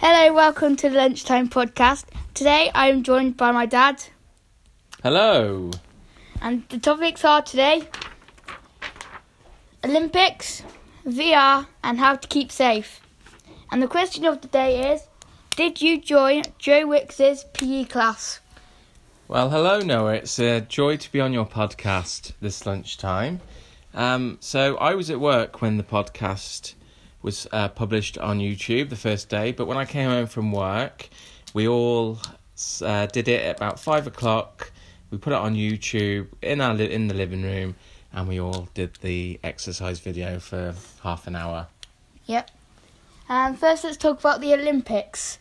[0.00, 2.04] Hello, welcome to the Lunchtime Podcast.
[2.34, 4.02] Today I am joined by my dad,
[5.02, 5.70] Hello.
[6.40, 7.88] and the topics are today
[9.84, 10.62] Olympics,
[11.06, 13.00] VR, and how to keep safe.
[13.70, 15.02] And the question of the day is
[15.56, 18.40] Did you join Joe Wicks's PE class?
[19.28, 20.14] Well, hello, Noah.
[20.14, 23.40] It's a joy to be on your podcast this lunchtime.
[23.94, 26.74] Um, so I was at work when the podcast
[27.22, 31.08] was uh, published on YouTube the first day, but when I came home from work,
[31.52, 32.18] we all
[32.82, 34.72] uh, did it at about five o'clock.
[35.10, 37.76] We put it on YouTube in our li- in the living room,
[38.12, 41.66] and we all did the exercise video for half an hour.
[42.26, 42.50] Yep.
[43.28, 45.38] And first, let's talk about the Olympics.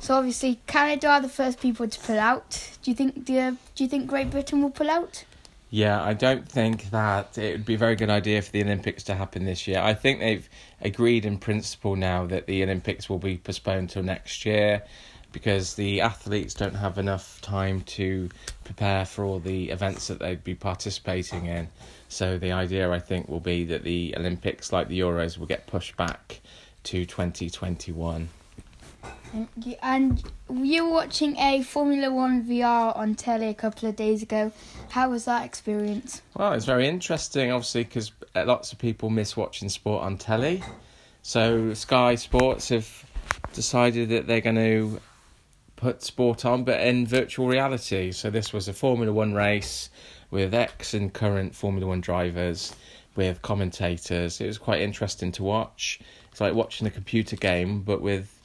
[0.00, 2.70] So obviously, Canada are the first people to pull out.
[2.82, 5.24] Do you think the Do you think Great Britain will pull out?
[5.70, 9.02] Yeah, I don't think that it would be a very good idea for the Olympics
[9.04, 9.80] to happen this year.
[9.80, 10.48] I think they've
[10.80, 14.82] agreed in principle now that the Olympics will be postponed till next year
[15.30, 18.30] because the athletes don't have enough time to
[18.64, 21.68] prepare for all the events that they'd be participating in.
[22.08, 25.66] So the idea I think will be that the Olympics like the Euros will get
[25.66, 26.40] pushed back
[26.84, 28.30] to 2021.
[29.32, 33.96] And you, and you were watching a Formula One VR on telly a couple of
[33.96, 34.52] days ago.
[34.90, 36.22] How was that experience?
[36.34, 40.62] Well, it's very interesting, obviously, because uh, lots of people miss watching sport on telly.
[41.22, 43.04] So Sky Sports have
[43.52, 45.00] decided that they're going to
[45.76, 48.12] put sport on, but in virtual reality.
[48.12, 49.90] So this was a Formula One race
[50.30, 52.74] with ex and current Formula One drivers,
[53.16, 54.40] with commentators.
[54.40, 56.00] It was quite interesting to watch.
[56.30, 58.37] It's like watching a computer game, but with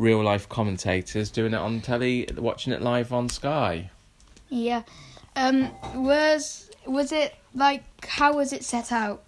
[0.00, 3.90] real life commentators doing it on telly, watching it live on Sky.
[4.48, 4.82] Yeah.
[5.36, 5.70] Um.
[5.94, 9.22] Was was it like how was it set out?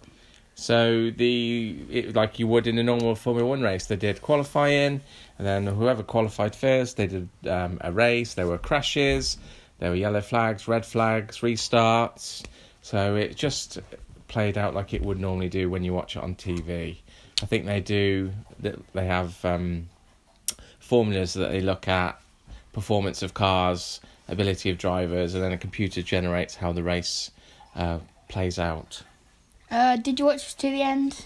[0.55, 5.01] So the it, like you would in a normal Formula One race, they did qualifying,
[5.37, 8.33] and then whoever qualified first, they did um, a race.
[8.33, 9.37] There were crashes,
[9.79, 12.43] there were yellow flags, red flags, restarts.
[12.81, 13.79] So it just
[14.27, 16.97] played out like it would normally do when you watch it on TV.
[17.41, 18.31] I think they do.
[18.59, 18.75] that.
[18.93, 19.87] They have um,
[20.83, 22.19] formulas that they look at,
[22.73, 27.31] performance of cars, ability of drivers, and then a computer generates how the race
[27.75, 29.01] uh, plays out.
[29.71, 31.25] Uh, did you watch to the end?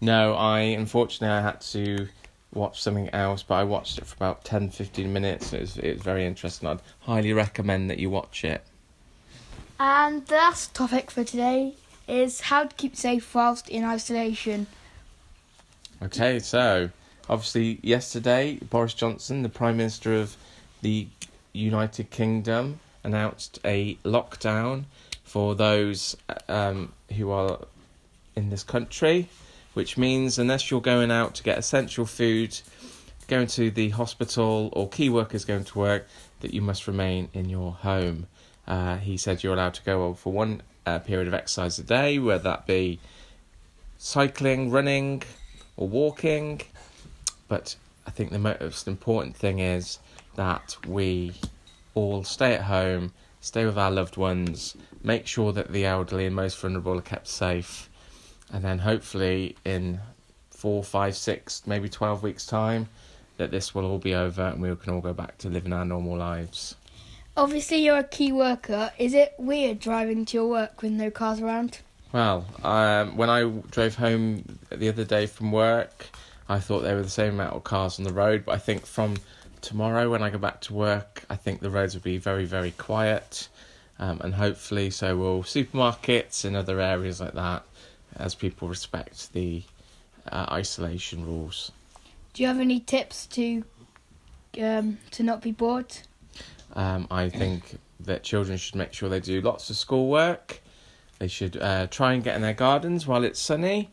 [0.00, 2.08] No, I unfortunately I had to
[2.52, 5.52] watch something else, but I watched it for about 10 15 minutes.
[5.52, 6.68] It was, it was very interesting.
[6.68, 8.64] I'd highly recommend that you watch it.
[9.78, 11.74] And the last topic for today
[12.08, 14.66] is how to keep safe whilst in isolation.
[16.02, 16.90] Okay, so
[17.28, 20.36] obviously yesterday Boris Johnson, the Prime Minister of
[20.82, 21.08] the
[21.52, 24.84] United Kingdom, announced a lockdown
[25.24, 26.16] for those
[26.48, 27.58] um, who are
[28.34, 29.28] in this country,
[29.74, 32.58] which means unless you're going out to get essential food,
[33.28, 36.06] going to the hospital, or key workers going to work,
[36.40, 38.26] that you must remain in your home.
[38.66, 42.18] Uh, he said you're allowed to go for one uh, period of exercise a day,
[42.18, 42.98] whether that be
[43.98, 45.22] cycling, running,
[45.76, 46.60] or walking.
[47.48, 47.76] But
[48.06, 49.98] I think the most important thing is
[50.36, 51.34] that we
[51.94, 56.34] all stay at home, stay with our loved ones, make sure that the elderly and
[56.34, 57.88] most vulnerable are kept safe,
[58.52, 60.00] and then hopefully in
[60.50, 62.88] four, five, six, maybe 12 weeks' time,
[63.36, 65.84] that this will all be over and we can all go back to living our
[65.84, 66.74] normal lives.
[67.36, 68.90] Obviously, you're a key worker.
[68.98, 71.80] Is it weird driving to your work with no cars around?
[72.12, 76.06] Well, um, when I drove home the other day from work,
[76.48, 78.86] I thought there were the same amount of cars on the road, but I think
[78.86, 79.16] from
[79.60, 82.70] tomorrow when I go back to work, I think the roads will be very, very
[82.72, 83.48] quiet,
[83.98, 87.64] um, and hopefully, so will supermarkets and other areas like that,
[88.16, 89.62] as people respect the
[90.30, 91.72] uh, isolation rules.
[92.32, 93.64] Do you have any tips to
[94.60, 95.96] um, to not be bored?
[96.74, 100.60] Um, I think that children should make sure they do lots of schoolwork.
[101.18, 103.90] They should uh, try and get in their gardens while it's sunny,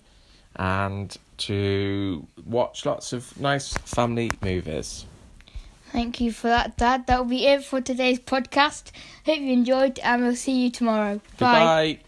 [0.56, 1.18] and
[1.48, 5.06] to watch lots of nice family movies.
[5.92, 7.06] Thank you for that, Dad.
[7.08, 8.92] That will be it for today's podcast.
[9.26, 11.22] Hope you enjoyed, and we'll see you tomorrow.
[11.38, 11.98] Bye.
[11.98, 12.00] Goodbye.